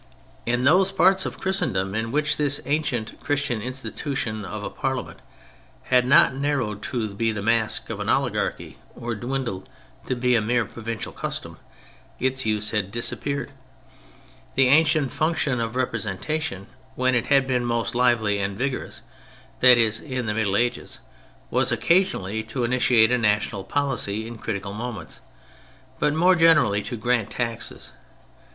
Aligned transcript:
In 0.47 0.63
those 0.63 0.91
parts 0.91 1.27
of 1.27 1.37
Christendom 1.37 1.93
in 1.93 2.11
which 2.11 2.37
this 2.37 2.59
ancient 2.65 3.19
Christian 3.19 3.61
institution 3.61 4.43
of 4.43 4.63
a 4.63 4.69
parliament 4.71 5.19
had 5.83 6.07
not 6.07 6.33
narrowed 6.33 6.81
to 6.81 7.13
be 7.13 7.31
the 7.31 7.43
mask 7.43 7.87
of 7.91 7.99
an 7.99 8.09
oli 8.09 8.31
garchy 8.31 8.77
or 8.95 9.13
dwindled 9.13 9.69
to 10.07 10.15
be 10.15 10.33
a 10.33 10.41
mere 10.41 10.65
provincial 10.65 11.11
custom, 11.11 11.59
its 12.19 12.47
use 12.47 12.71
had 12.71 12.89
disappeared. 12.89 13.51
The 14.55 14.69
ancient 14.69 15.11
function 15.11 15.61
of 15.61 15.75
Representation, 15.75 16.65
when 16.95 17.13
it 17.13 17.27
had 17.27 17.45
been 17.45 17.63
most 17.63 17.93
lively 17.93 18.39
and 18.39 18.57
vigorous, 18.57 19.03
that 19.59 19.77
is, 19.77 19.99
in 19.99 20.25
the 20.25 20.33
Middle 20.33 20.57
Ages, 20.57 20.97
was 21.51 21.71
occasionally 21.71 22.41
to 22.45 22.63
initiate 22.63 23.11
a 23.11 23.19
national 23.19 23.63
policy 23.63 24.25
in 24.25 24.39
critical 24.39 24.73
moments, 24.73 25.19
but 25.99 26.15
more 26.15 26.33
generally 26.33 26.81
to 26.81 26.97
grant 26.97 27.29
taxes. 27.29 27.93